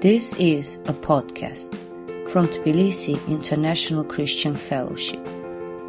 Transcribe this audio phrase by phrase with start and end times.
[0.00, 1.68] This is a podcast
[2.30, 5.20] from Tbilisi International Christian Fellowship,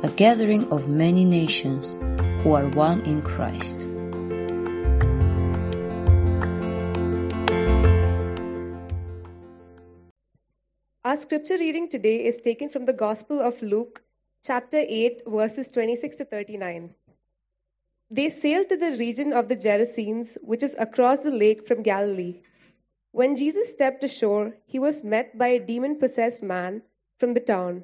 [0.04, 1.92] a gathering of many nations
[2.44, 3.88] who are one in Christ.
[11.06, 14.04] Our scripture reading today is taken from the Gospel of Luke,
[14.44, 16.94] chapter 8, verses 26 to 39.
[18.10, 22.42] They sailed to the region of the Gerasenes, which is across the lake from Galilee.
[23.12, 26.84] When Jesus stepped ashore, he was met by a demon possessed man
[27.18, 27.84] from the town.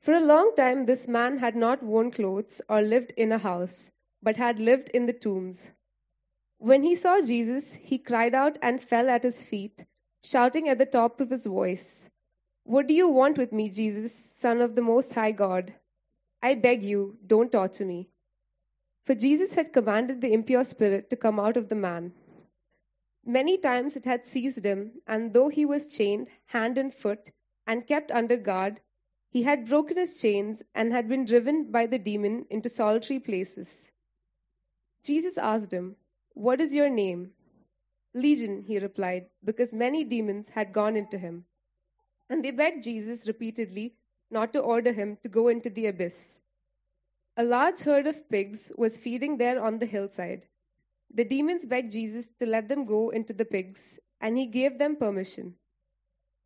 [0.00, 3.90] For a long time, this man had not worn clothes or lived in a house,
[4.22, 5.70] but had lived in the tombs.
[6.58, 9.84] When he saw Jesus, he cried out and fell at his feet,
[10.22, 12.08] shouting at the top of his voice,
[12.64, 15.74] What do you want with me, Jesus, Son of the Most High God?
[16.42, 18.08] I beg you, don't torture me.
[19.04, 22.12] For Jesus had commanded the impure spirit to come out of the man.
[23.24, 27.30] Many times it had seized him, and though he was chained hand and foot
[27.66, 28.80] and kept under guard,
[29.28, 33.90] he had broken his chains and had been driven by the demon into solitary places.
[35.02, 35.96] Jesus asked him,
[36.34, 37.30] What is your name?
[38.12, 41.44] Legion, he replied, because many demons had gone into him.
[42.28, 43.94] And they begged Jesus repeatedly
[44.30, 46.38] not to order him to go into the abyss.
[47.36, 50.46] A large herd of pigs was feeding there on the hillside.
[51.12, 54.96] The demons begged Jesus to let them go into the pigs, and he gave them
[54.96, 55.56] permission.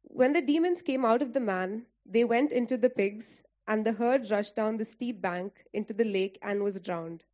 [0.02, 3.92] When the demons came out of the man, they went into the pigs, and the
[3.92, 7.24] herd rushed down the steep bank into the lake and was drowned.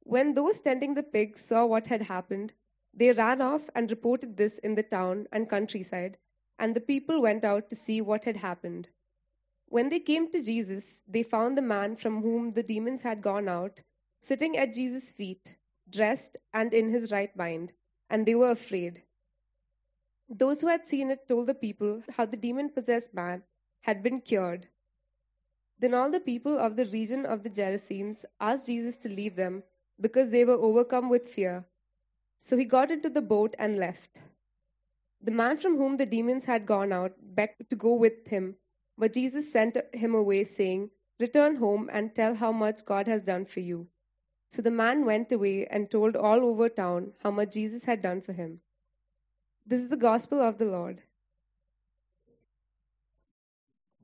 [0.00, 2.52] When those tending the pigs saw what had happened,
[2.92, 6.18] they ran off and reported this in the town and countryside,
[6.58, 8.88] and the people went out to see what had happened.
[9.66, 13.48] When they came to Jesus, they found the man from whom the demons had gone
[13.48, 13.82] out
[14.20, 15.56] sitting at Jesus' feet,
[15.90, 17.72] dressed and in his right mind,
[18.10, 19.02] and they were afraid.
[20.28, 23.42] Those who had seen it told the people how the demon possessed man
[23.82, 24.68] had been cured.
[25.78, 29.62] Then all the people of the region of the Gerasenes asked Jesus to leave them
[30.00, 31.64] because they were overcome with fear.
[32.40, 34.18] So he got into the boat and left.
[35.20, 38.56] The man from whom the demons had gone out begged to go with him,
[38.96, 43.44] but Jesus sent him away, saying, Return home and tell how much God has done
[43.44, 43.88] for you.
[44.50, 48.22] So the man went away and told all over town how much Jesus had done
[48.22, 48.60] for him.
[49.66, 51.02] This is the gospel of the Lord.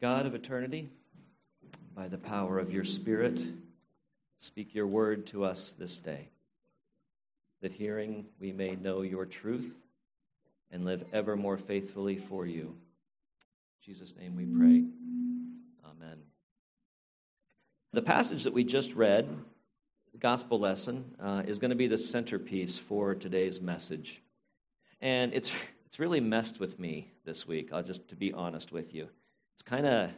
[0.01, 0.91] God of eternity,
[1.95, 3.41] by the power of your Spirit,
[4.39, 6.29] speak your word to us this day,
[7.63, 9.75] that hearing we may know your truth
[10.71, 12.65] and live ever more faithfully for you.
[12.67, 14.85] In Jesus' name we pray.
[15.89, 16.19] Amen.
[17.93, 19.27] The passage that we just read
[20.19, 24.23] gospel lesson uh, is going to be the centerpiece for today's message.
[25.01, 25.51] And it's,
[25.87, 29.09] it's really messed with me this week, I'll just to be honest with you.
[29.55, 30.11] It's kind of,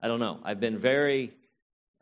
[0.00, 1.32] I don't know, I've been very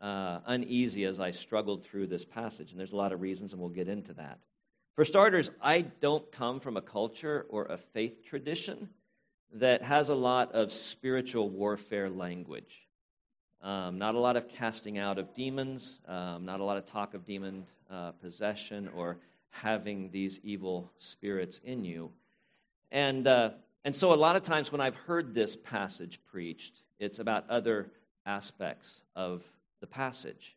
[0.01, 3.61] uh, uneasy as I struggled through this passage, and there's a lot of reasons, and
[3.61, 4.39] we'll get into that.
[4.95, 8.89] For starters, I don't come from a culture or a faith tradition
[9.53, 12.88] that has a lot of spiritual warfare language.
[13.61, 17.13] Um, not a lot of casting out of demons, um, not a lot of talk
[17.13, 19.17] of demon uh, possession or
[19.49, 22.11] having these evil spirits in you.
[22.91, 23.51] And, uh,
[23.83, 27.91] and so, a lot of times when I've heard this passage preached, it's about other
[28.25, 29.43] aspects of
[29.81, 30.55] the passage.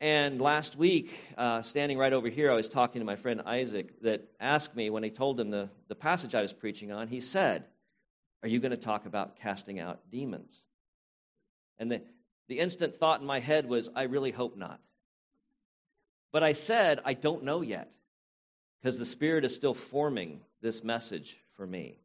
[0.00, 4.02] And last week, uh, standing right over here, I was talking to my friend Isaac
[4.02, 7.20] that asked me when he told him the, the passage I was preaching on, he
[7.20, 7.64] said,
[8.42, 10.65] Are you going to talk about casting out demons?
[11.78, 12.02] And the,
[12.48, 14.80] the instant thought in my head was, I really hope not.
[16.32, 17.90] But I said, I don't know yet,
[18.80, 21.98] because the Spirit is still forming this message for me.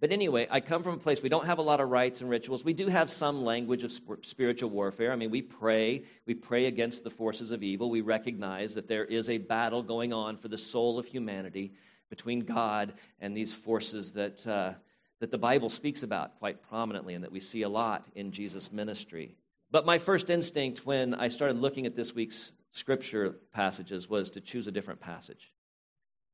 [0.00, 2.30] But anyway, I come from a place we don't have a lot of rites and
[2.30, 2.64] rituals.
[2.64, 5.12] We do have some language of spiritual warfare.
[5.12, 7.90] I mean, we pray, we pray against the forces of evil.
[7.90, 11.74] We recognize that there is a battle going on for the soul of humanity
[12.08, 14.72] between God and these forces that, uh,
[15.20, 18.72] that the Bible speaks about quite prominently and that we see a lot in Jesus'
[18.72, 19.36] ministry.
[19.70, 24.40] But my first instinct when I started looking at this week's scripture passages was to
[24.40, 25.52] choose a different passage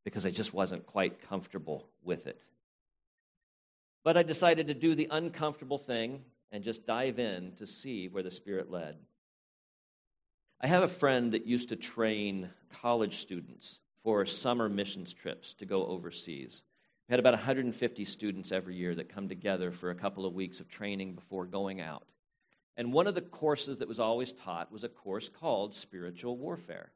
[0.05, 2.41] because I just wasn't quite comfortable with it.
[4.05, 6.23] But I decided to do the uncomfortable thing
[6.53, 8.97] and just dive in to see where the Spirit led.
[10.61, 12.51] I have a friend that used to train
[12.81, 16.63] college students for summer missions trips to go overseas.
[17.09, 20.59] We had about 150 students every year that come together for a couple of weeks
[20.59, 22.05] of training before going out.
[22.77, 26.91] And one of the courses that was always taught was a course called Spiritual Warfare.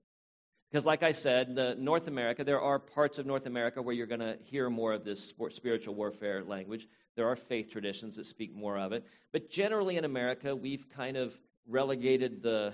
[0.68, 4.06] Because, like I said, the North America, there are parts of North America where you're
[4.06, 6.88] going to hear more of this spiritual warfare language.
[7.14, 9.06] There are faith traditions that speak more of it.
[9.32, 12.72] But generally in America, we've kind of relegated the,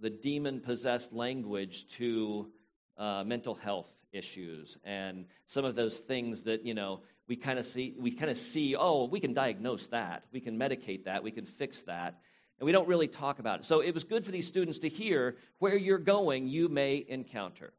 [0.00, 2.50] the demon possessed language to
[2.98, 7.66] uh, mental health issues and some of those things that, you know, we kind of
[7.66, 11.30] see, we kind of see, oh, we can diagnose that, we can medicate that, we
[11.30, 12.20] can fix that.
[12.58, 13.64] And we don't really talk about it.
[13.64, 17.72] So it was good for these students to hear where you're going, you may encounter.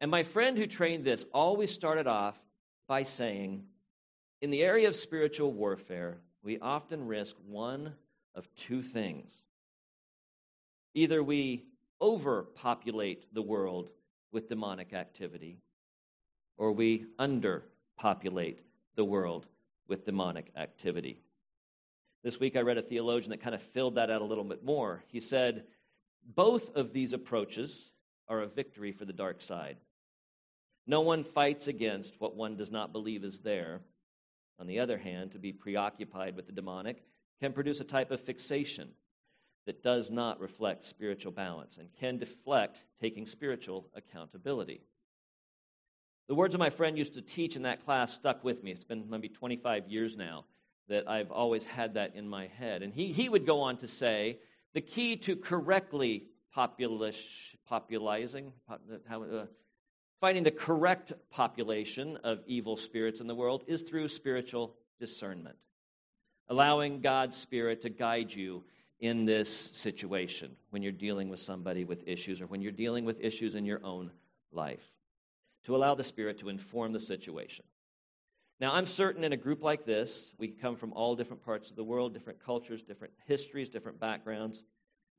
[0.00, 2.38] And my friend who trained this always started off
[2.86, 3.64] by saying,
[4.40, 7.94] in the area of spiritual warfare, we often risk one
[8.34, 9.32] of two things.
[10.94, 11.64] Either we
[12.00, 13.90] overpopulate the world
[14.32, 15.58] with demonic activity,
[16.56, 18.58] or we underpopulate
[18.96, 19.46] the world
[19.88, 21.20] with demonic activity.
[22.24, 24.64] This week I read a theologian that kind of filled that out a little bit
[24.64, 25.04] more.
[25.08, 25.64] He said,
[26.34, 27.90] Both of these approaches
[28.28, 29.76] are a victory for the dark side.
[30.86, 33.80] No one fights against what one does not believe is there.
[34.58, 37.04] On the other hand, to be preoccupied with the demonic
[37.40, 38.88] can produce a type of fixation
[39.66, 44.80] that does not reflect spiritual balance and can deflect taking spiritual accountability.
[46.28, 48.70] The words of my friend used to teach in that class stuck with me.
[48.72, 50.44] It's been maybe 25 years now
[50.88, 52.82] that I've always had that in my head.
[52.82, 54.38] And he, he would go on to say
[54.74, 59.46] the key to correctly populish, populizing, pop, how, uh,
[60.20, 65.56] finding the correct population of evil spirits in the world is through spiritual discernment,
[66.48, 68.64] allowing God's Spirit to guide you
[69.00, 73.20] in this situation when you're dealing with somebody with issues or when you're dealing with
[73.20, 74.10] issues in your own
[74.52, 74.92] life,
[75.64, 77.64] to allow the Spirit to inform the situation.
[78.58, 81.76] Now, I'm certain in a group like this, we come from all different parts of
[81.76, 84.62] the world, different cultures, different histories, different backgrounds.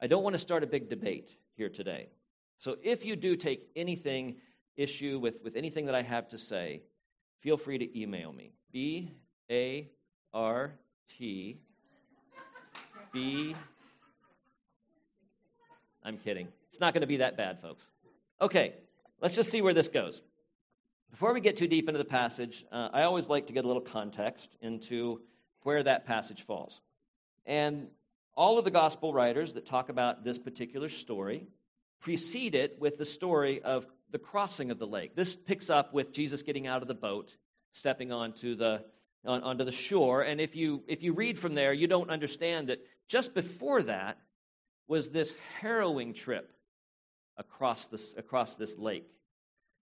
[0.02, 2.10] I don't want to start a big debate here today.
[2.58, 4.38] So if you do take anything
[4.76, 6.82] issue with, with anything that I have to say,
[7.42, 8.54] feel free to email me.
[8.72, 9.12] B
[9.52, 9.90] A
[10.34, 10.74] R
[11.08, 11.60] T
[13.12, 13.56] B.
[16.04, 16.48] I'm kidding.
[16.70, 17.84] It's not going to be that bad, folks.
[18.42, 18.74] Okay,
[19.22, 20.22] let's just see where this goes.
[21.12, 23.68] Before we get too deep into the passage, uh, I always like to get a
[23.68, 25.22] little context into
[25.64, 26.80] where that passage falls.
[27.46, 27.88] And
[28.36, 31.48] all of the gospel writers that talk about this particular story
[32.00, 35.16] precede it with the story of the crossing of the lake.
[35.16, 37.36] This picks up with Jesus getting out of the boat,
[37.74, 38.84] stepping onto the,
[39.26, 40.22] on, onto the shore.
[40.22, 44.18] And if you, if you read from there, you don't understand that just before that
[44.88, 46.52] was this harrowing trip
[47.38, 49.08] across this, across this lake.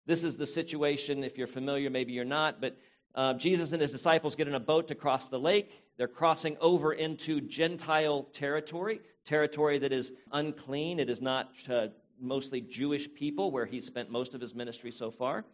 [0.05, 2.77] This is the situation, if you're familiar, maybe you're not, but
[3.15, 5.71] uh, Jesus and his disciples get in a boat to cross the lake.
[5.97, 10.99] They're crossing over into Gentile territory, territory that is unclean.
[10.99, 11.87] It is not uh,
[12.19, 15.45] mostly Jewish people, where he spent most of his ministry so far.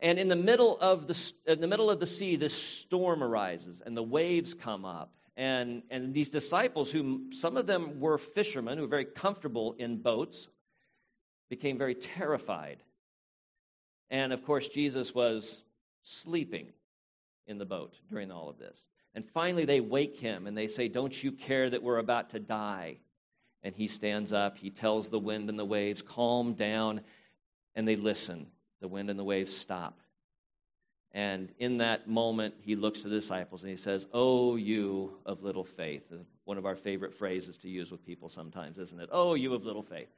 [0.00, 3.82] And in the middle of the, in the, middle of the sea, this storm arises,
[3.84, 5.12] and the waves come up.
[5.36, 9.96] And, and these disciples, who some of them were fishermen who were very comfortable in
[9.96, 10.48] boats,
[11.48, 12.82] became very terrified
[14.12, 15.62] and of course, Jesus was
[16.02, 16.68] sleeping
[17.46, 18.86] in the boat during all of this.
[19.14, 22.38] And finally, they wake him and they say, Don't you care that we're about to
[22.38, 22.98] die?
[23.62, 27.00] And he stands up, he tells the wind and the waves, Calm down.
[27.74, 28.48] And they listen.
[28.82, 30.01] The wind and the waves stop.
[31.14, 35.42] And in that moment, he looks to the disciples and he says, Oh, you of
[35.42, 36.10] little faith.
[36.44, 39.10] One of our favorite phrases to use with people sometimes, isn't it?
[39.12, 40.08] Oh, you of little faith.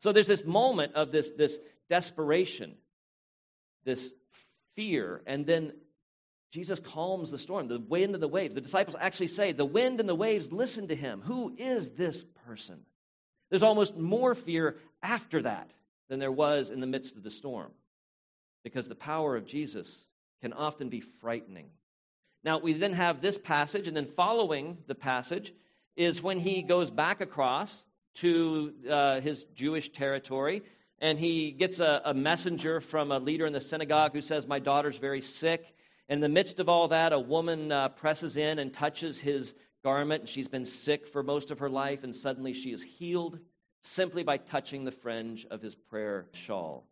[0.00, 1.58] So there's this moment of this, this
[1.88, 2.74] desperation
[3.84, 4.14] this
[4.74, 5.72] fear, and then
[6.50, 8.54] Jesus calms the storm, the wind and the waves.
[8.54, 11.22] The disciples actually say, The wind and the waves listen to him.
[11.22, 12.80] Who is this person?
[13.50, 15.70] There's almost more fear after that
[16.08, 17.70] than there was in the midst of the storm
[18.64, 20.04] because the power of Jesus
[20.42, 21.70] can often be frightening.
[22.44, 25.54] Now, we then have this passage, and then following the passage
[25.96, 30.62] is when he goes back across to uh, his Jewish territory
[31.02, 34.60] and he gets a, a, messenger from a leader in the synagogue who says, My
[34.60, 35.74] daughter's very sick.
[36.08, 40.20] In the midst of all that, a woman uh, presses in and touches his garment.
[40.22, 43.40] And she's been sick for most of her life, and suddenly she is healed
[43.82, 46.86] simply by touching the fringe of his prayer shawl.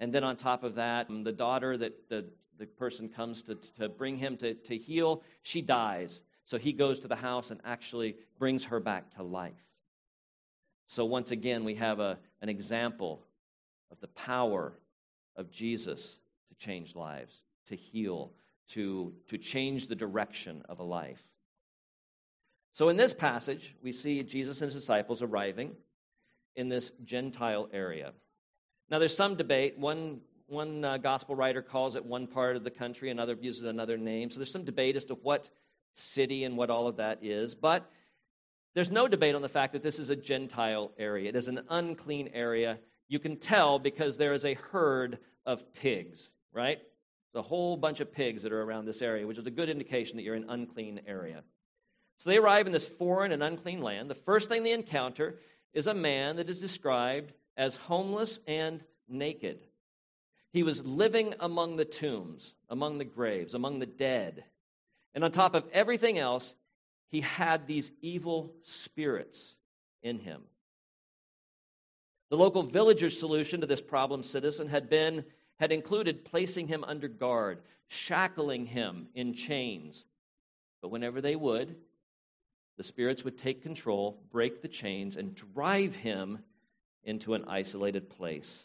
[0.00, 2.26] And then on top of that, the daughter that the,
[2.58, 6.20] the person comes to, to bring him to, to heal, she dies.
[6.44, 9.52] So he goes to the house and actually brings her back to life.
[10.86, 13.22] So once again, we have a, an example
[13.90, 14.72] of the power
[15.36, 16.16] of Jesus
[16.48, 18.32] to change lives, to heal,
[18.70, 21.22] to, to change the direction of a life.
[22.74, 25.72] So, in this passage, we see Jesus and his disciples arriving
[26.56, 28.12] in this Gentile area.
[28.90, 29.78] Now, there's some debate.
[29.78, 33.96] One, one uh, gospel writer calls it one part of the country, another uses another
[33.96, 34.30] name.
[34.30, 35.50] So there's some debate as to what
[35.94, 37.54] city and what all of that is.
[37.54, 37.90] But
[38.74, 41.28] there's no debate on the fact that this is a Gentile area.
[41.28, 42.78] It is an unclean area.
[43.08, 46.78] You can tell because there is a herd of pigs, right?
[47.32, 49.68] There's a whole bunch of pigs that are around this area, which is a good
[49.68, 51.42] indication that you're in an unclean area.
[52.18, 54.08] So they arrive in this foreign and unclean land.
[54.08, 55.38] The first thing they encounter
[55.74, 59.60] is a man that is described as homeless and naked.
[60.52, 64.44] He was living among the tombs, among the graves, among the dead.
[65.14, 66.54] And on top of everything else,
[67.08, 69.54] he had these evil spirits
[70.02, 70.42] in him.
[72.30, 75.24] The local villager's solution to this problem citizen had been
[75.56, 80.04] had included placing him under guard, shackling him in chains.
[80.80, 81.76] But whenever they would,
[82.78, 86.40] the spirits would take control, break the chains, and drive him
[87.04, 88.64] into an isolated place.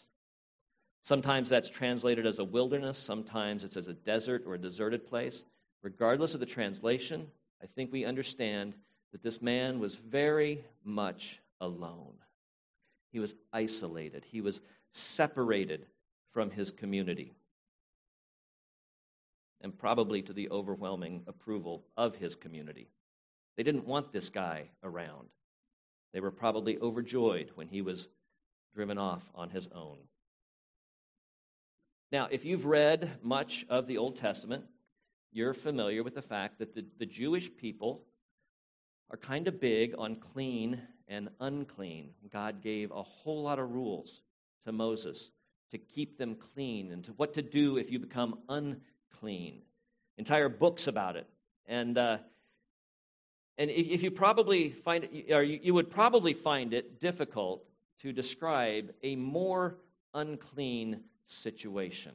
[1.04, 5.44] Sometimes that's translated as a wilderness, sometimes it's as a desert or a deserted place.
[5.82, 7.28] Regardless of the translation,
[7.62, 8.74] I think we understand
[9.12, 12.14] that this man was very much alone.
[13.12, 14.60] He was isolated, he was
[14.94, 15.86] separated
[16.34, 17.34] from his community,
[19.62, 22.90] and probably to the overwhelming approval of his community.
[23.56, 25.30] They didn't want this guy around.
[26.14, 28.08] They were probably overjoyed when he was
[28.76, 29.98] driven off on his own.
[32.12, 34.64] Now, if you've read much of the Old Testament,
[35.34, 38.06] you're familiar with the fact that the, the Jewish people
[39.12, 42.12] are kind of big on clean and unclean.
[42.32, 44.22] God gave a whole lot of rules
[44.66, 45.32] to Moses
[45.72, 49.62] to keep them clean and to what to do if you become unclean.
[50.18, 51.28] Entire books about it.
[51.66, 52.18] And, uh,
[53.58, 57.66] and if you probably find it, or you would probably find it difficult
[58.02, 59.76] to describe a more
[60.14, 62.14] unclean situation.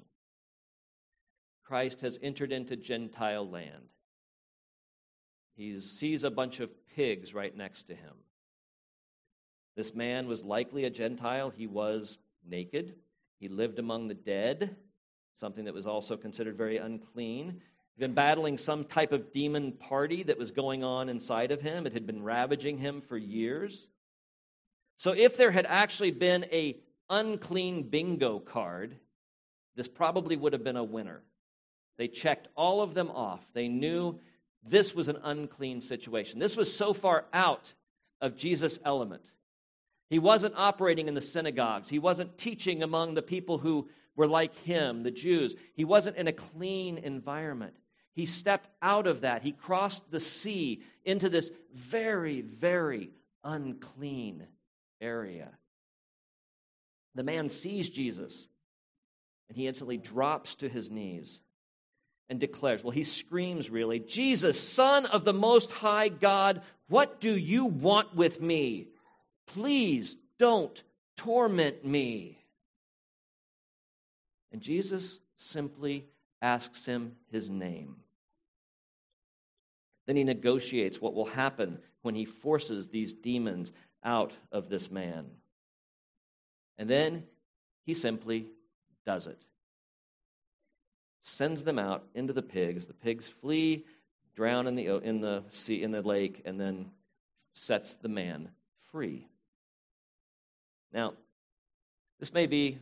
[1.64, 3.88] Christ has entered into Gentile land.
[5.54, 8.14] He sees a bunch of pigs right next to him.
[9.76, 11.50] This man was likely a Gentile.
[11.50, 12.94] He was naked.
[13.38, 14.76] He lived among the dead,
[15.36, 17.60] something that was also considered very unclean.
[17.94, 21.86] He'd been battling some type of demon party that was going on inside of him.
[21.86, 23.86] It had been ravaging him for years.
[24.96, 26.76] So if there had actually been a
[27.12, 28.96] unclean bingo card,
[29.76, 31.22] this probably would have been a winner.
[31.98, 33.44] They checked all of them off.
[33.52, 34.18] They knew
[34.64, 36.40] this was an unclean situation.
[36.40, 37.72] This was so far out
[38.20, 39.22] of Jesus' element.
[40.08, 44.54] He wasn't operating in the synagogues, he wasn't teaching among the people who were like
[44.60, 45.54] him, the Jews.
[45.74, 47.74] He wasn't in a clean environment.
[48.14, 49.42] He stepped out of that.
[49.42, 53.10] He crossed the sea into this very, very
[53.42, 54.46] unclean
[55.00, 55.50] area.
[57.14, 58.48] The man sees Jesus
[59.48, 61.40] and he instantly drops to his knees
[62.28, 67.36] and declares, well, he screams really, Jesus, Son of the Most High God, what do
[67.36, 68.88] you want with me?
[69.46, 70.82] Please don't
[71.16, 72.38] torment me.
[74.50, 76.06] And Jesus simply
[76.40, 77.96] asks him his name.
[80.06, 85.26] Then he negotiates what will happen when he forces these demons out of this man.
[86.78, 87.24] And then
[87.84, 88.46] he simply
[89.04, 89.44] does it.
[91.22, 92.86] Sends them out into the pigs.
[92.86, 93.84] The pigs flee,
[94.34, 96.90] drown in the, in the sea, in the lake, and then
[97.54, 98.48] sets the man
[98.90, 99.28] free.
[100.92, 101.14] Now,
[102.18, 102.78] this may be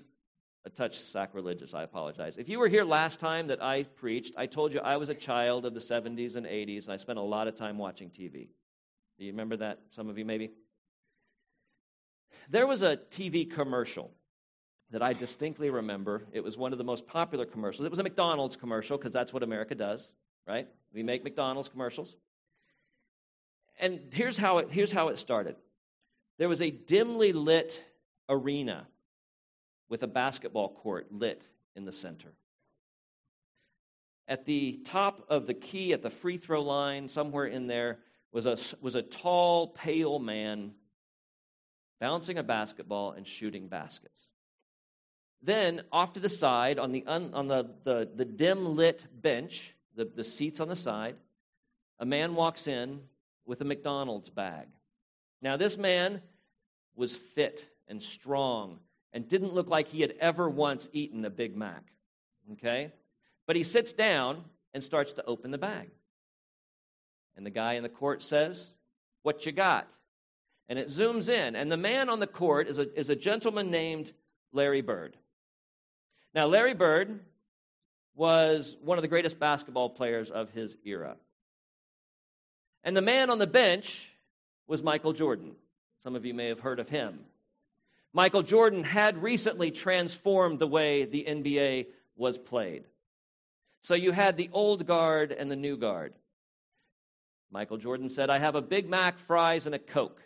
[0.64, 1.75] a touch sacrilegious.
[1.75, 2.37] I apologize.
[2.37, 5.14] If you were here last time that I preached, I told you I was a
[5.14, 8.49] child of the 70s and 80s, and I spent a lot of time watching TV.
[9.18, 9.80] Do you remember that?
[9.90, 10.50] Some of you maybe?
[12.50, 14.11] There was a TV commercial
[14.90, 16.25] that I distinctly remember.
[16.33, 17.87] It was one of the most popular commercials.
[17.87, 20.09] It was a McDonald's commercial because that's what America does,
[20.49, 20.66] right?
[20.92, 22.16] We make McDonald's commercials.
[23.78, 25.57] And here's how it, here's how it started
[26.38, 27.85] there was a dimly lit
[28.28, 28.88] arena
[29.88, 31.42] with a basketball court lit
[31.76, 32.33] in the center.
[34.26, 37.99] At the top of the key, at the free throw line, somewhere in there,
[38.33, 40.73] was a, was a tall, pale man
[42.00, 44.26] bouncing a basketball and shooting baskets.
[45.42, 49.75] Then, off to the side, on the, un, on the, the, the dim lit bench,
[49.95, 51.16] the, the seats on the side,
[51.99, 53.00] a man walks in
[53.47, 54.66] with a McDonald's bag.
[55.40, 56.21] Now, this man
[56.95, 58.80] was fit and strong
[59.12, 61.85] and didn't look like he had ever once eaten a Big Mac.
[62.52, 62.92] Okay?
[63.47, 65.90] But he sits down and starts to open the bag.
[67.37, 68.73] And the guy in the court says,
[69.23, 69.88] What you got?
[70.70, 73.72] And it zooms in, and the man on the court is a, is a gentleman
[73.72, 74.12] named
[74.52, 75.16] Larry Bird.
[76.32, 77.18] Now, Larry Bird
[78.14, 81.16] was one of the greatest basketball players of his era.
[82.84, 84.12] And the man on the bench
[84.68, 85.56] was Michael Jordan.
[86.04, 87.18] Some of you may have heard of him.
[88.12, 92.84] Michael Jordan had recently transformed the way the NBA was played.
[93.82, 96.12] So you had the old guard and the new guard.
[97.50, 100.22] Michael Jordan said, I have a Big Mac, fries, and a Coke.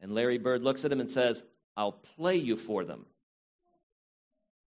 [0.00, 1.42] And Larry Bird looks at him and says,
[1.76, 3.06] I'll play you for them.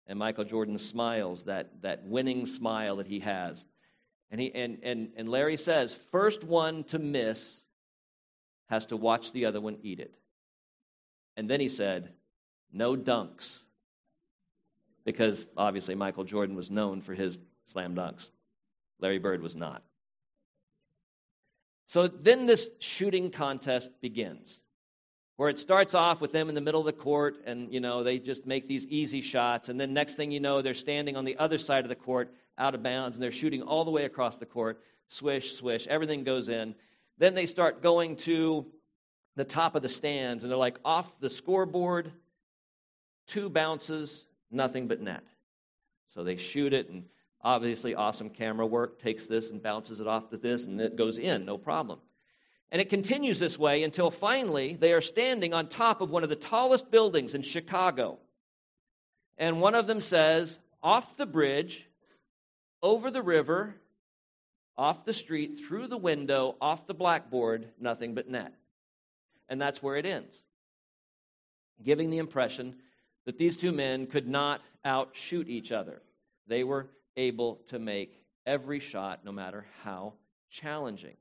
[0.06, 3.64] And Michael Jordan smiles, that, that winning smile that he has.
[4.30, 7.60] And, he, and, and, and Larry says, first one to miss
[8.68, 10.14] has to watch the other one eat it.
[11.36, 12.12] And then he said,
[12.72, 13.58] no dunks.
[15.04, 18.30] Because obviously Michael Jordan was known for his slam dunks.
[18.98, 19.82] Larry Bird was not.
[21.86, 24.60] So then this shooting contest begins,
[25.36, 28.02] where it starts off with them in the middle of the court, and you know
[28.02, 31.24] they just make these easy shots, and then next thing you know, they're standing on
[31.24, 34.04] the other side of the court, out of bounds, and they're shooting all the way
[34.04, 36.74] across the court, swish, swish, everything goes in.
[37.18, 38.66] Then they start going to
[39.36, 42.12] the top of the stands, and they're like off the scoreboard,
[43.26, 45.24] two bounces, nothing but net.
[46.08, 47.04] So they shoot it, and
[47.42, 51.18] obviously, awesome camera work takes this and bounces it off to this, and it goes
[51.18, 51.98] in, no problem.
[52.70, 56.28] And it continues this way until finally they are standing on top of one of
[56.28, 58.18] the tallest buildings in Chicago.
[59.38, 61.86] And one of them says, Off the bridge,
[62.82, 63.74] over the river,
[64.76, 68.52] off the street, through the window, off the blackboard, nothing but net.
[69.48, 70.42] And that's where it ends,
[71.82, 72.76] giving the impression
[73.26, 76.02] that these two men could not outshoot each other.
[76.46, 80.14] They were able to make every shot, no matter how
[80.50, 81.16] challenging.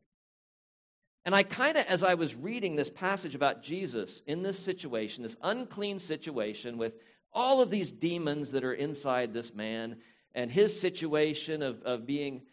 [1.25, 5.24] And I kind of, as I was reading this passage about Jesus in this situation,
[5.24, 6.94] this unclean situation with
[7.34, 9.98] all of these demons that are inside this man
[10.36, 12.44] and his situation of, of being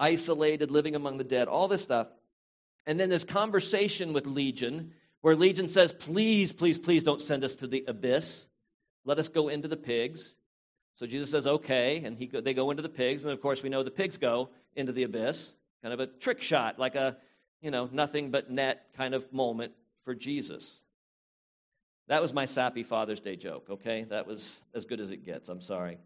[0.00, 2.08] isolated, living among the dead, all this stuff.
[2.86, 7.54] And then this conversation with Legion, where Legion says, Please, please, please don't send us
[7.56, 8.46] to the abyss.
[9.04, 10.32] Let us go into the pigs.
[10.96, 12.02] So Jesus says, Okay.
[12.04, 13.24] And he, they go into the pigs.
[13.24, 15.52] And of course, we know the pigs go into the abyss.
[15.82, 17.16] Kind of a trick shot, like a,
[17.60, 19.72] you know, nothing but net kind of moment
[20.04, 20.80] for Jesus.
[22.08, 24.04] That was my sappy Father's Day joke, okay?
[24.04, 25.48] That was as good as it gets.
[25.48, 25.98] I'm sorry.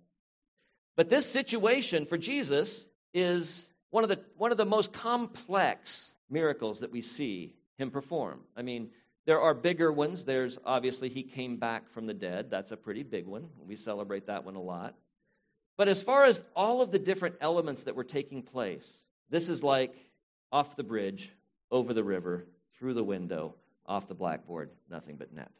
[0.96, 2.84] But this situation for Jesus
[3.14, 8.40] is one of the, one of the most complex miracles that we see him perform.
[8.56, 8.90] I mean,
[9.26, 10.24] there are bigger ones.
[10.24, 12.50] There's obviously he came back from the dead.
[12.50, 13.48] That's a pretty big one.
[13.66, 14.94] We celebrate that one a lot.
[15.76, 18.90] But as far as all of the different elements that were taking place,
[19.30, 19.94] this is like
[20.50, 21.30] off the bridge,
[21.72, 22.46] over the river,
[22.78, 23.54] through the window,
[23.87, 25.50] off the blackboard, nothing but net.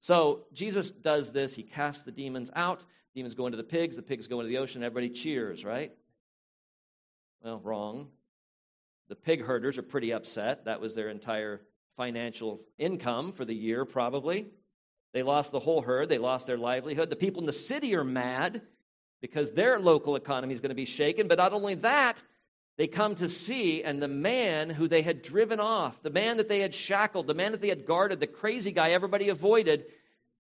[0.00, 1.54] So Jesus does this.
[1.54, 2.82] He casts the demons out.
[3.14, 3.96] Demons go into the pigs.
[3.96, 4.82] The pigs go into the ocean.
[4.82, 5.92] Everybody cheers, right?
[7.42, 8.08] Well, wrong.
[9.08, 10.64] The pig herders are pretty upset.
[10.64, 11.60] That was their entire
[11.96, 14.46] financial income for the year, probably.
[15.12, 17.10] They lost the whole herd, they lost their livelihood.
[17.10, 18.62] The people in the city are mad
[19.20, 21.28] because their local economy is going to be shaken.
[21.28, 22.22] But not only that,
[22.82, 26.48] they come to see, and the man who they had driven off, the man that
[26.48, 29.84] they had shackled, the man that they had guarded, the crazy guy everybody avoided,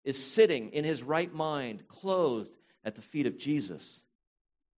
[0.04, 3.98] is sitting in his right mind, clothed at the feet of Jesus.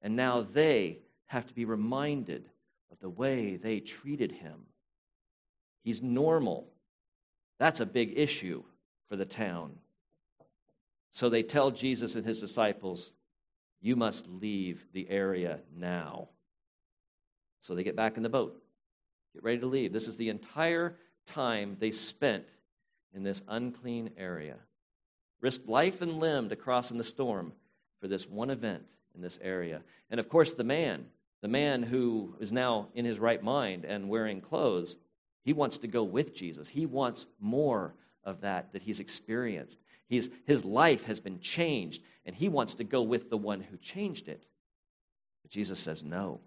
[0.03, 2.49] And now they have to be reminded
[2.92, 4.66] of the way they treated him.
[5.83, 6.68] He's normal.
[7.59, 8.62] That's a big issue
[9.09, 9.73] for the town.
[11.11, 13.11] So they tell Jesus and his disciples,
[13.81, 16.29] You must leave the area now.
[17.61, 18.61] So they get back in the boat,
[19.35, 19.92] get ready to leave.
[19.92, 22.44] This is the entire time they spent
[23.14, 24.57] in this unclean area.
[25.40, 27.53] Risked life and limb to cross in the storm
[28.01, 29.83] for this one event in this area.
[30.11, 31.07] And of course, the man,
[31.40, 34.97] the man who is now in his right mind and wearing clothes,
[35.44, 36.68] he wants to go with Jesus.
[36.68, 37.94] He wants more
[38.25, 39.79] of that that he's experienced.
[40.09, 43.77] He's, his life has been changed, and he wants to go with the one who
[43.77, 44.44] changed it.
[45.42, 46.40] But Jesus says, No.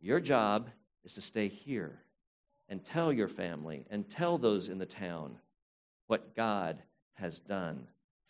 [0.00, 0.70] Your job
[1.04, 2.00] is to stay here
[2.68, 5.38] and tell your family and tell those in the town
[6.06, 6.82] what God
[7.14, 7.86] has done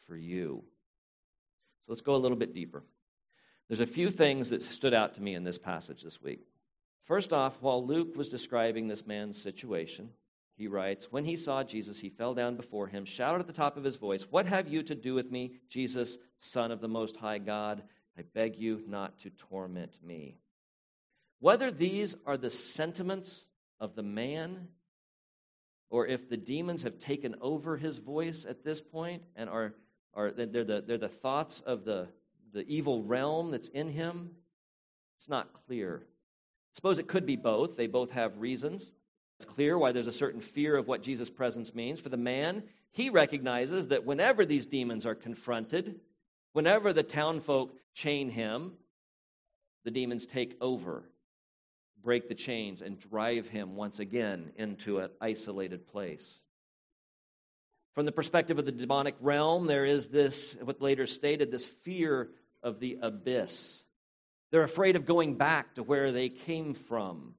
[0.07, 0.63] for you.
[1.87, 2.83] So let's go a little bit deeper.
[3.69, 6.41] There's a few things that stood out to me in this passage this week.
[7.05, 10.11] First off, while Luke was describing this man's situation,
[10.57, 13.77] he writes, When he saw Jesus, he fell down before him, shouted at the top
[13.77, 17.17] of his voice, What have you to do with me, Jesus, Son of the Most
[17.17, 17.83] High God?
[18.19, 20.39] I beg you not to torment me.
[21.41, 23.45] Whether these are the sentiments
[23.81, 24.69] of the man,
[25.91, 29.75] or if the demons have taken over his voice at this point and are
[30.15, 32.09] Are they're the, they're the thoughts of the,
[32.53, 34.31] the evil realm that's in him?
[35.19, 36.03] It's not clear.
[36.75, 37.77] Suppose it could be both.
[37.77, 38.91] They both have reasons.
[39.39, 42.01] It's clear why there's a certain fear of what Jesus' presence means.
[42.01, 46.01] For the man, he recognizes that whenever these demons are confronted,
[46.53, 48.73] whenever the townfolk chain him,
[49.85, 51.05] the demons take over,
[52.03, 56.41] break the chains, and drive him once again into an isolated place.
[57.95, 62.29] From the perspective of the demonic realm, there is this, what later stated, this fear
[62.63, 63.83] of the abyss.
[64.51, 67.35] They're afraid of going back to where they came from.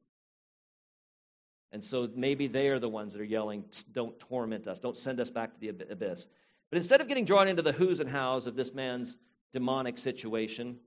[1.71, 5.19] And so maybe they are the ones that are yelling, Don't torment us, don't send
[5.19, 6.27] us back to the abyss.
[6.69, 9.17] But instead of getting drawn into the who's and how's of this man's
[9.53, 10.77] demonic situation,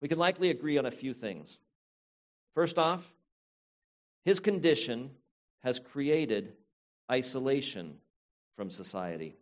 [0.00, 1.58] we can likely agree on a few things.
[2.54, 3.04] First off,
[4.24, 5.10] his condition
[5.62, 6.52] has created
[7.10, 7.96] isolation
[8.56, 9.36] from society,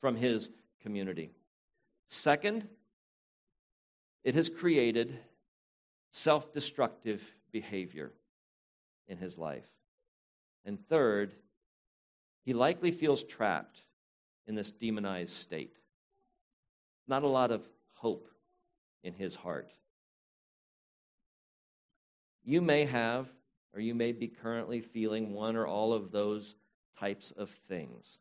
[0.00, 0.48] from his
[0.80, 1.30] community.
[2.08, 2.66] Second,
[4.24, 5.18] it has created
[6.10, 8.12] self destructive behavior
[9.06, 9.68] in his life.
[10.64, 11.32] And third,
[12.44, 13.82] he likely feels trapped
[14.46, 15.76] in this demonized state.
[17.06, 18.28] Not a lot of hope
[19.02, 19.72] in his heart.
[22.46, 23.26] You may have,
[23.74, 26.54] or you may be currently feeling one or all of those
[26.98, 28.18] types of things.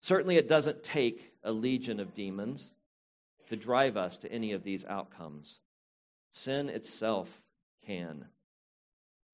[0.00, 2.70] Certainly, it doesn't take a legion of demons
[3.48, 5.58] to drive us to any of these outcomes.
[6.32, 7.42] Sin itself
[7.84, 8.24] can.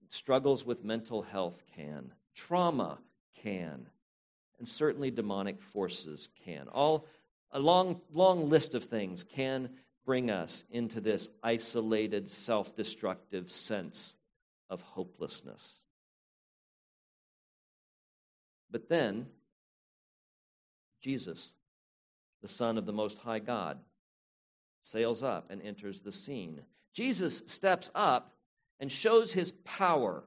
[0.09, 2.13] Struggles with mental health can.
[2.35, 2.99] Trauma
[3.43, 3.87] can.
[4.59, 6.69] And certainly demonic forces can.
[6.69, 7.07] All
[7.53, 9.69] a long, long list of things can
[10.11, 14.17] bring us into this isolated, self destructive sense
[14.69, 15.77] of hopelessness.
[18.73, 19.27] But then,
[21.01, 21.53] Jesus,
[22.43, 23.79] the Son of the Most High God,
[24.83, 26.63] sails up and enters the scene.
[26.93, 28.33] Jesus steps up
[28.81, 30.25] and shows his power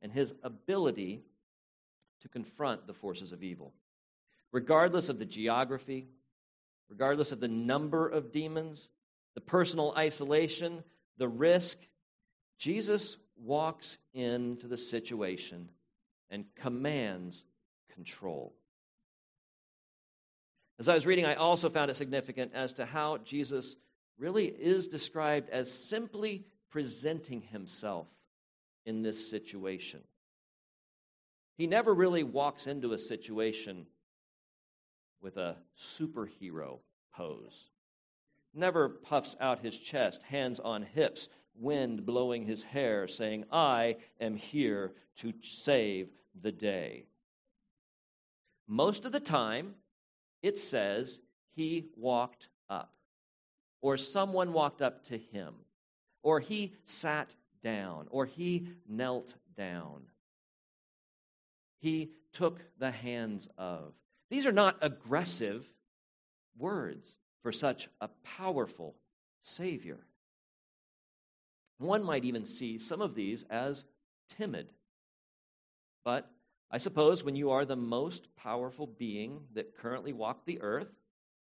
[0.00, 1.20] and his ability
[2.22, 3.74] to confront the forces of evil.
[4.52, 6.08] Regardless of the geography,
[6.88, 8.88] regardless of the number of demons,
[9.34, 10.82] the personal isolation,
[11.18, 11.78] the risk,
[12.58, 15.68] Jesus walks into the situation
[16.30, 17.44] and commands
[17.94, 18.54] control.
[20.78, 23.76] As I was reading, I also found it significant as to how Jesus
[24.18, 28.06] really is described as simply presenting himself
[28.84, 30.00] in this situation.
[31.56, 33.86] He never really walks into a situation
[35.20, 36.78] with a superhero
[37.14, 37.70] pose.
[38.54, 44.36] Never puffs out his chest, hands on hips, wind blowing his hair, saying, I am
[44.36, 46.08] here to save
[46.40, 47.04] the day.
[48.66, 49.74] Most of the time,
[50.42, 51.18] it says
[51.54, 52.92] he walked up,
[53.80, 55.54] or someone walked up to him,
[56.22, 60.02] or he sat down, or he knelt down.
[61.78, 63.92] He took the hands of.
[64.30, 65.68] These are not aggressive
[66.58, 68.96] words for such a powerful
[69.42, 69.98] Savior.
[71.78, 73.84] One might even see some of these as
[74.36, 74.68] timid.
[76.04, 76.30] But
[76.70, 80.88] I suppose when you are the most powerful being that currently walked the earth,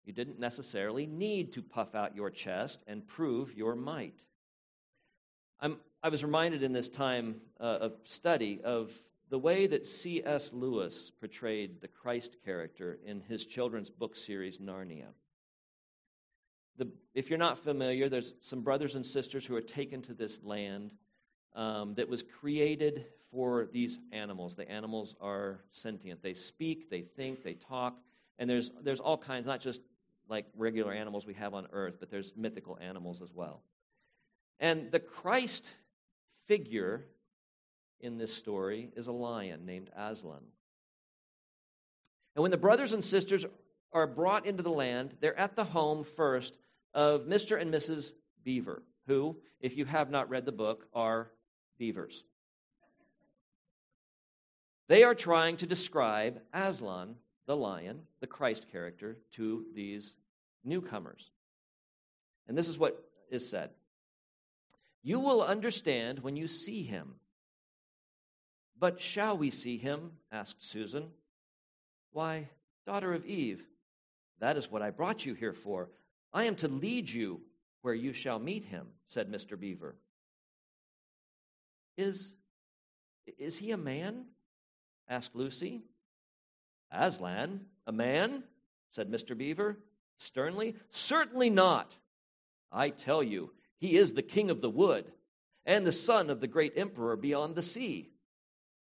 [0.06, 4.20] you didn't necessarily need to puff out your chest and prove your might.
[5.62, 8.92] I'm, i was reminded in this time uh, of study of
[9.34, 10.54] the way that C.S.
[10.54, 15.08] Lewis portrayed the Christ character in his children's book series, Narnia.
[16.78, 20.44] The, if you're not familiar, there's some brothers and sisters who are taken to this
[20.44, 20.92] land
[21.56, 24.54] um, that was created for these animals.
[24.54, 26.22] The animals are sentient.
[26.22, 27.98] They speak, they think, they talk,
[28.38, 29.82] and there's, there's all kinds, not just
[30.30, 33.64] like regular animals we have on earth, but there's mythical animals as well.
[34.60, 35.72] And the Christ
[36.46, 37.06] figure
[38.04, 40.44] in this story is a lion named Aslan.
[42.36, 43.46] And when the brothers and sisters
[43.94, 46.58] are brought into the land, they're at the home first
[46.94, 47.60] of Mr.
[47.60, 48.12] and Mrs.
[48.44, 51.32] Beaver, who, if you have not read the book, are
[51.78, 52.24] beavers.
[54.90, 60.14] They are trying to describe Aslan, the lion, the Christ character, to these
[60.64, 61.32] newcomers.
[62.48, 63.70] And this is what is said
[65.02, 67.16] You will understand when you see him.
[68.84, 70.12] But shall we see him?
[70.30, 71.06] asked Susan.
[72.12, 72.50] Why,
[72.86, 73.64] daughter of Eve,
[74.42, 75.88] that is what I brought you here for.
[76.34, 77.40] I am to lead you
[77.82, 79.58] where you shall meet him, said Mr.
[79.58, 79.96] Beaver.
[81.96, 82.34] Is,
[83.40, 84.26] is he a man?
[85.08, 85.84] asked Lucy.
[86.92, 88.44] Aslan, A man?
[88.92, 89.38] said Mr.
[89.38, 89.78] Beaver
[90.18, 90.76] sternly.
[90.90, 91.96] Certainly not.
[92.70, 95.10] I tell you, he is the king of the wood
[95.66, 98.10] and the son of the great emperor beyond the sea.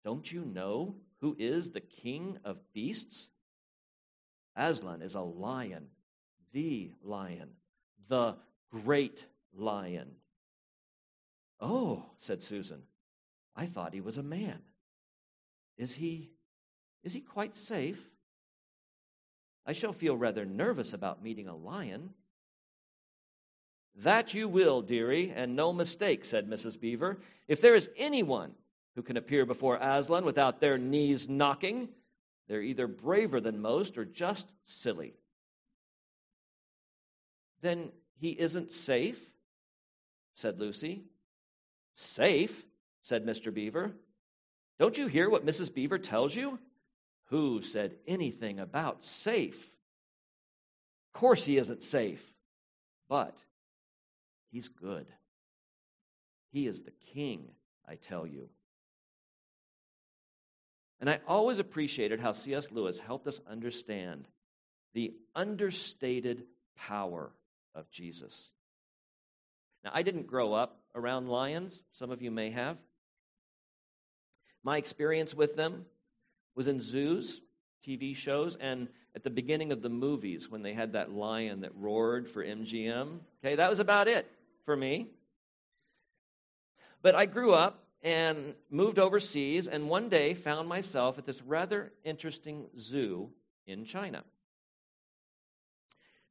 [0.04, 3.30] Don't you know who is the king of beasts?
[4.56, 5.88] Aslan is a lion,
[6.52, 7.50] the lion,
[8.08, 8.36] the
[8.72, 10.12] great lion.
[11.60, 12.82] Oh, said Susan,
[13.56, 14.60] I thought he was a man.
[15.78, 16.32] Is he
[17.04, 18.10] is he quite safe?
[19.66, 22.12] I shall feel rather nervous about meeting a lion.
[23.96, 26.80] That you will, dearie, and no mistake, said Mrs.
[26.80, 27.20] Beaver.
[27.48, 28.54] If there is anyone
[28.96, 31.90] who can appear before Aslan without their knees knocking,
[32.48, 35.14] they're either braver than most or just silly.
[37.62, 39.22] Then he isn't safe,
[40.36, 41.04] said Lucy.
[41.96, 42.66] Safe,
[43.04, 43.54] said Mr.
[43.54, 43.92] Beaver.
[44.80, 45.74] Don't you hear what Mrs.
[45.74, 46.60] Beaver tells you?
[47.26, 49.72] Who said anything about safe?
[51.14, 52.34] Of course, he isn't safe,
[53.08, 53.38] but
[54.52, 55.08] he's good.
[56.52, 57.50] He is the king,
[57.88, 58.50] I tell you.
[61.02, 62.72] And I always appreciated how C.S.
[62.72, 64.28] Lewis helped us understand
[64.94, 66.46] the understated
[66.78, 67.32] power
[67.74, 68.50] of Jesus.
[69.84, 72.78] Now, I didn't grow up around lions, some of you may have.
[74.64, 75.86] My experience with them
[76.56, 77.42] was in zoos,
[77.84, 81.76] TV shows, and at the beginning of the movies when they had that lion that
[81.76, 83.20] roared for MGM.
[83.44, 84.30] Okay, that was about it
[84.66, 85.08] for me.
[87.02, 91.92] But I grew up and moved overseas, and one day found myself at this rather
[92.04, 93.30] interesting zoo
[93.68, 94.24] in China.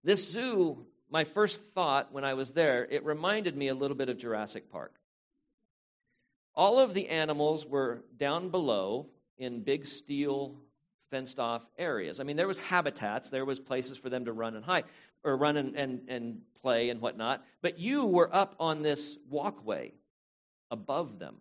[0.02, 4.08] This zoo, my first thought when I was there, it reminded me a little bit
[4.08, 4.94] of Jurassic Park.
[6.54, 9.06] All of the animals were down below
[9.38, 10.56] in big steel
[11.10, 12.20] fenced off areas.
[12.20, 14.84] I mean, there was habitats, there was places for them to run and hide,
[15.24, 19.92] or run and, and, and play and whatnot, but you were up on this walkway
[20.70, 21.36] above them.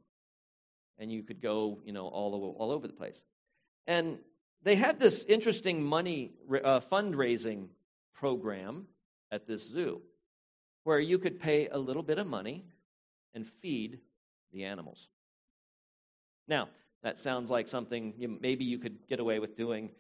[0.99, 3.19] And you could go, you know, all, all over the place.
[3.87, 4.19] And
[4.63, 7.67] they had this interesting money uh, fundraising
[8.13, 8.85] program
[9.31, 10.01] at this zoo
[10.83, 12.65] where you could pay a little bit of money
[13.33, 13.99] and feed
[14.51, 15.07] the animals.
[16.47, 16.69] Now,
[17.03, 19.91] that sounds like something you, maybe you could get away with doing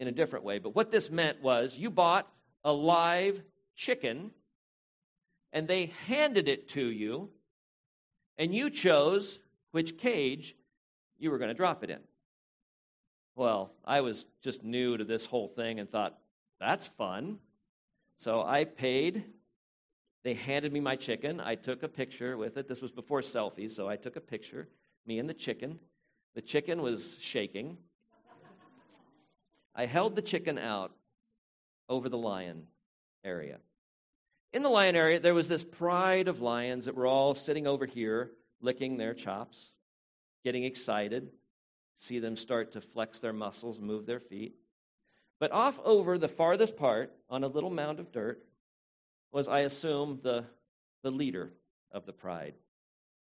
[0.00, 0.58] in a different way.
[0.58, 2.28] But what this meant was you bought
[2.64, 3.40] a live
[3.76, 4.32] chicken
[5.52, 7.30] and they handed it to you,
[8.36, 9.38] and you chose
[9.74, 10.54] which cage
[11.18, 11.98] you were going to drop it in.
[13.34, 16.16] Well, I was just new to this whole thing and thought,
[16.60, 17.38] that's fun.
[18.16, 19.24] So I paid.
[20.22, 21.40] They handed me my chicken.
[21.40, 22.68] I took a picture with it.
[22.68, 24.68] This was before selfies, so I took a picture,
[25.06, 25.80] me and the chicken.
[26.36, 27.76] The chicken was shaking.
[29.74, 30.92] I held the chicken out
[31.88, 32.68] over the lion
[33.24, 33.58] area.
[34.52, 37.86] In the lion area, there was this pride of lions that were all sitting over
[37.86, 38.30] here,
[38.64, 39.72] licking their chops,
[40.42, 41.30] getting excited,
[41.98, 44.56] see them start to flex their muscles, move their feet.
[45.38, 48.42] But off over the farthest part, on a little mound of dirt,
[49.32, 50.44] was, I assume, the,
[51.02, 51.52] the leader
[51.92, 52.54] of the pride,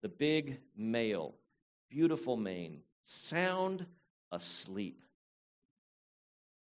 [0.03, 1.35] the big male,
[1.91, 3.85] beautiful mane, sound
[4.31, 5.03] asleep,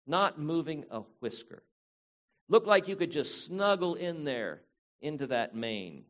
[0.07, 1.63] not moving a whisker.
[2.49, 4.63] Looked like you could just snuggle in there
[5.01, 6.05] into that mane.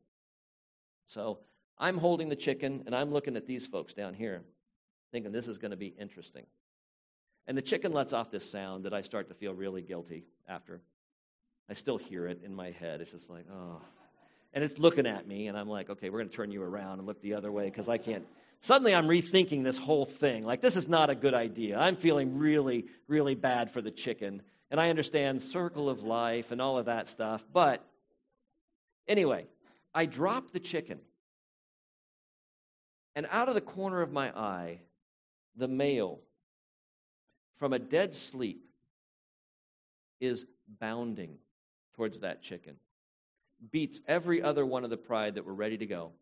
[1.07, 1.39] So
[1.79, 4.43] I'm holding the chicken and I'm looking at these folks down here,
[5.13, 6.47] thinking this is going to be interesting.
[7.47, 10.81] And the chicken lets off this sound that I start to feel really guilty after.
[11.69, 13.01] I still hear it in my head.
[13.01, 13.81] It's just like, oh.
[14.53, 16.99] And it's looking at me, and I'm like, okay, we're going to turn you around
[16.99, 18.25] and look the other way because I can't,
[18.61, 20.45] suddenly I'm rethinking this whole thing.
[20.45, 21.79] Like, this is not a good idea.
[21.79, 24.43] I'm feeling really, really bad for the chicken.
[24.71, 27.45] And I understand circle of life and all of that stuff.
[27.53, 27.85] But
[29.07, 29.47] anyway,
[29.95, 31.01] I drop the chicken.
[33.17, 34.81] And out of the corner of my eye,
[35.57, 36.21] the male
[37.59, 38.63] from a dead sleep
[40.21, 40.45] is
[40.79, 41.39] bounding
[41.95, 42.77] towards that chicken,
[43.73, 46.13] beats every other one of the pride that were ready to go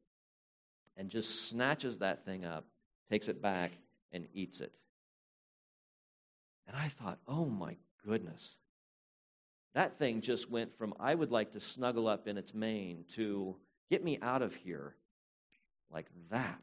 [0.97, 2.65] and just snatches that thing up,
[3.11, 3.73] takes it back,
[4.13, 4.73] and eats it.
[6.69, 7.77] And I thought, oh my
[8.07, 8.55] goodness.
[9.75, 13.57] That thing just went from, I would like to snuggle up in its mane, to
[13.91, 14.95] get me out of here
[15.91, 16.61] like that.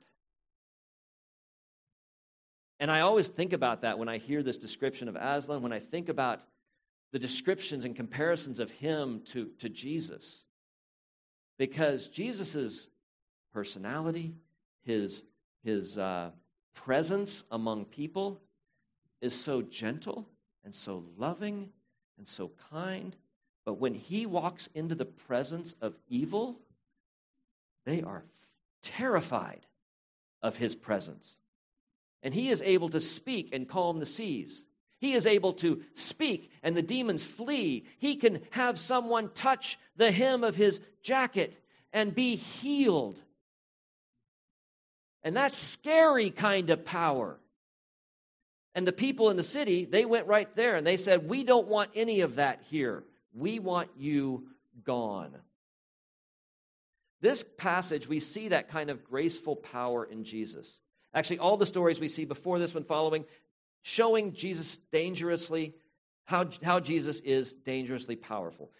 [2.82, 5.80] And I always think about that when I hear this description of Aslan, when I
[5.80, 6.42] think about
[7.12, 10.42] the descriptions and comparisons of him to, to Jesus.
[11.60, 12.88] Because Jesus'
[13.54, 14.34] personality,
[14.84, 15.22] his,
[15.64, 16.32] his uh,
[16.74, 18.42] presence among people
[19.22, 20.28] is so gentle
[20.66, 21.70] and so loving
[22.18, 23.16] and so kind.
[23.64, 26.58] But when he walks into the presence of evil,
[27.86, 28.24] they are
[28.82, 29.68] terrified
[30.42, 31.36] of his presence.
[32.24, 34.64] And he is able to speak and calm the seas.
[35.00, 37.86] He is able to speak and the demons flee.
[37.98, 41.58] He can have someone touch the hem of his jacket
[41.92, 43.18] and be healed.
[45.24, 47.40] And that's scary kind of power.
[48.74, 51.68] And the people in the city, they went right there and they said, We don't
[51.68, 53.04] want any of that here.
[53.34, 54.48] We want you
[54.84, 55.36] gone.
[57.22, 60.80] This passage, we see that kind of graceful power in Jesus.
[61.14, 63.26] Actually, all the stories we see before this one following,
[63.82, 65.74] showing Jesus dangerously,
[66.26, 68.72] how, how Jesus is dangerously powerful.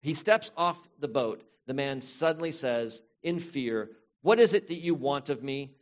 [0.00, 1.42] He steps off the boat.
[1.66, 3.90] The man suddenly says, in fear,
[4.22, 5.72] What is it that you want of me?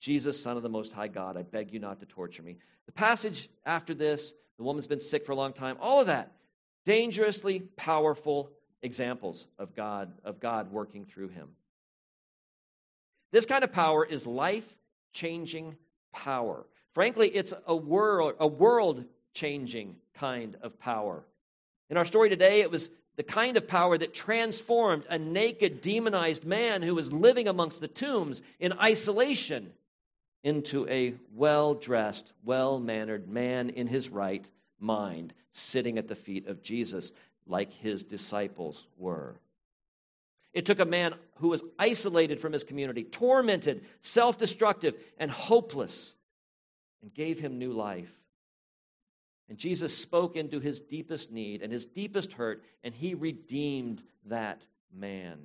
[0.00, 2.58] Jesus, Son of the Most High God, I beg you not to torture me.
[2.86, 6.32] The passage after this, the woman's been sick for a long time, all of that,
[6.86, 8.50] dangerously powerful
[8.82, 11.48] examples of God, of God working through him.
[13.30, 14.76] This kind of power is life
[15.12, 15.76] changing
[16.12, 16.64] power.
[16.94, 21.24] Frankly, it's a world, a world changing kind of power.
[21.90, 26.44] In our story today, it was the kind of power that transformed a naked, demonized
[26.44, 29.72] man who was living amongst the tombs in isolation
[30.44, 36.46] into a well dressed, well mannered man in his right mind, sitting at the feet
[36.46, 37.12] of Jesus
[37.46, 39.34] like his disciples were.
[40.58, 46.14] It took a man who was isolated from his community, tormented, self destructive, and hopeless,
[47.00, 48.10] and gave him new life.
[49.48, 54.60] And Jesus spoke into his deepest need and his deepest hurt, and he redeemed that
[54.92, 55.38] man.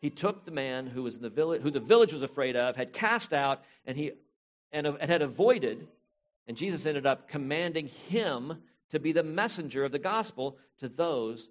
[0.00, 2.76] He took the man who was in the village, who the village was afraid of,
[2.76, 4.12] had cast out, and he
[4.72, 5.86] and, uh, and had avoided,
[6.46, 11.50] and Jesus ended up commanding him to be the messenger of the gospel to those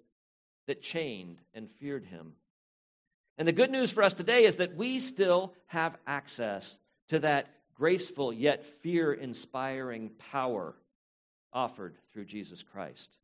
[0.68, 2.34] that chained and feared him.
[3.36, 6.78] And the good news for us today is that we still have access
[7.08, 10.74] to that graceful yet fear inspiring power
[11.52, 13.16] offered through Jesus Christ.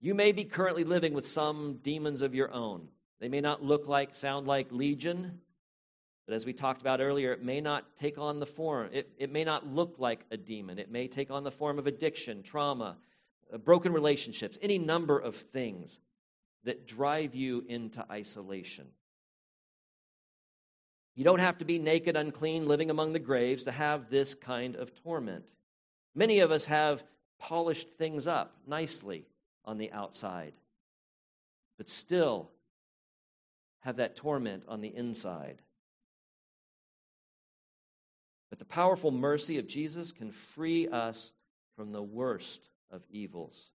[0.00, 2.88] You may be currently living with some demons of your own.
[3.20, 5.40] They may not look like, sound like legion,
[6.26, 9.32] but as we talked about earlier, it may not take on the form, it, it
[9.32, 10.78] may not look like a demon.
[10.78, 12.98] It may take on the form of addiction, trauma,
[13.52, 15.98] Uh, broken relationships, any number of things
[16.64, 18.86] that drive you into isolation.
[21.14, 24.76] You don't have to be naked, unclean, living among the graves to have this kind
[24.76, 25.44] of torment.
[26.14, 27.02] Many of us have
[27.38, 29.24] polished things up nicely
[29.64, 30.52] on the outside,
[31.78, 32.50] but still
[33.80, 35.62] have that torment on the inside.
[38.50, 41.32] But the powerful mercy of Jesus can free us
[41.76, 43.70] from the worst of evils.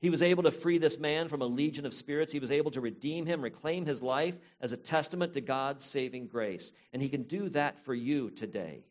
[0.00, 2.32] He was able to free this man from a legion of spirits.
[2.32, 6.26] He was able to redeem him, reclaim his life as a testament to God's saving
[6.26, 6.72] grace.
[6.92, 8.84] And he can do that for you today.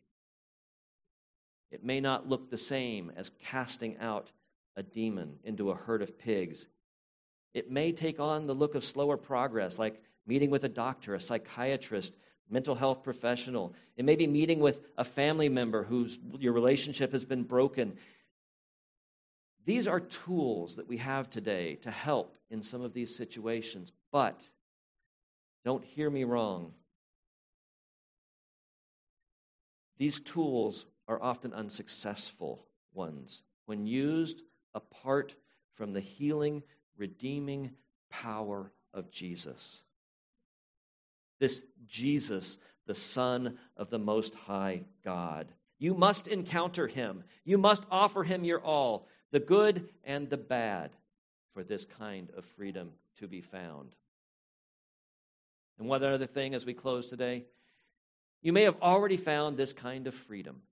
[1.70, 4.30] It may not look the same as casting out
[4.74, 6.66] a demon into a herd of pigs.
[7.52, 11.20] It may take on the look of slower progress, like meeting with a doctor, a
[11.20, 12.16] psychiatrist,
[12.48, 13.74] mental health professional.
[13.96, 17.98] It may be meeting with a family member whose your relationship has been broken.
[19.64, 24.48] These are tools that we have today to help in some of these situations, but
[25.64, 26.72] don't hear me wrong.
[29.98, 34.42] These tools are often unsuccessful ones when used
[34.74, 35.34] apart
[35.74, 36.62] from the healing,
[36.96, 37.70] redeeming
[38.10, 39.82] power of Jesus.
[41.38, 45.48] This Jesus, the Son of the Most High God.
[45.78, 47.24] You must encounter him.
[47.44, 50.90] You must offer him your all the good and the bad,
[51.52, 53.94] for this kind of freedom to be found.
[55.78, 57.44] And one other thing as we close today,
[58.40, 60.62] you may have already found this kind of freedom.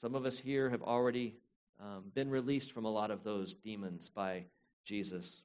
[0.00, 1.34] Some of us here have already
[1.80, 4.44] um, been released from a lot of those demons by
[4.84, 5.42] Jesus.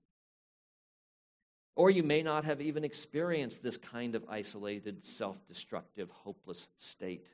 [1.76, 7.26] Or you may not have even experienced this kind of isolated, self destructive, hopeless state.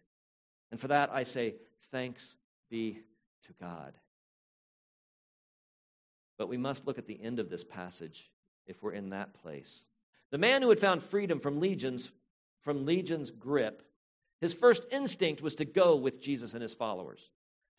[0.72, 1.56] And for that, I say,
[1.92, 2.36] thanks
[2.70, 3.00] be
[3.48, 3.94] to God.
[6.40, 8.32] But we must look at the end of this passage
[8.66, 9.82] if we're in that place.
[10.32, 12.12] The man who had found freedom from legions
[12.62, 13.84] from legion's grip,
[14.42, 17.30] his first instinct was to go with Jesus and his followers.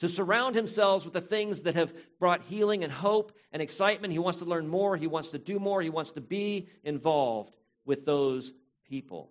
[0.00, 4.12] To surround himself with the things that have brought healing and hope and excitement.
[4.12, 7.54] He wants to learn more, he wants to do more, he wants to be involved
[7.84, 8.52] with those
[8.88, 9.30] people.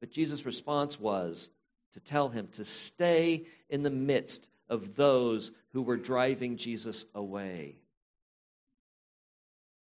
[0.00, 1.48] But Jesus' response was
[1.92, 7.76] to tell him to stay in the midst of those who were driving Jesus away.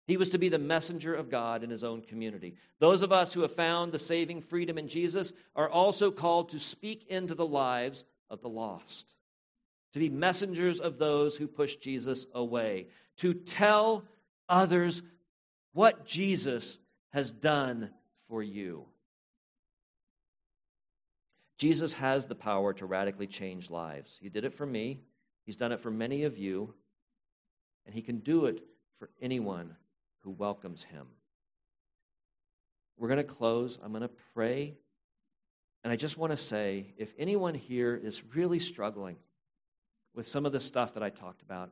[0.07, 2.57] He was to be the messenger of God in his own community.
[2.81, 6.59] Those of us who have found the saving freedom in Jesus are also called to
[6.59, 9.14] speak into the lives of the lost,
[9.93, 14.05] to be messengers of those who push Jesus away, to tell
[14.49, 15.03] others
[15.74, 16.78] what Jesus
[17.11, 17.91] has done
[18.28, 18.87] for you.
[21.61, 24.16] Jesus has the power to radically change lives.
[24.18, 25.02] He did it for me,
[25.44, 26.72] He's done it for many of you,
[27.84, 28.64] and He can do it
[28.98, 29.76] for anyone
[30.20, 31.06] who welcomes him.
[32.96, 33.78] We're going to close.
[33.82, 34.74] I'm going to pray.
[35.82, 39.16] And I just want to say if anyone here is really struggling
[40.14, 41.70] with some of the stuff that I talked about,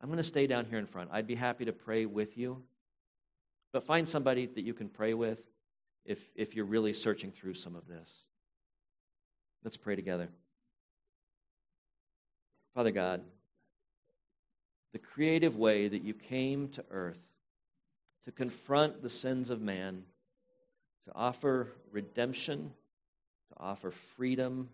[0.00, 1.10] I'm going to stay down here in front.
[1.12, 2.62] I'd be happy to pray with you.
[3.72, 5.40] But find somebody that you can pray with
[6.04, 8.12] if, if you're really searching through some of this.
[9.64, 10.28] Let's pray together.
[12.74, 13.22] Father God,
[14.92, 17.20] the creative way that you came to earth
[18.24, 20.04] to confront the sins of man,
[21.06, 22.72] to offer redemption,
[23.48, 24.68] to offer freedom,